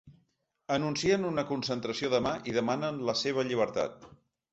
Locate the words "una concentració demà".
1.31-2.31